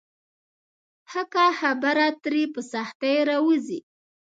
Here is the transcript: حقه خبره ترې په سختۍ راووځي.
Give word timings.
حقه 1.11 1.45
خبره 1.59 2.07
ترې 2.23 2.43
په 2.53 2.61
سختۍ 2.71 3.15
راووځي. 3.29 3.79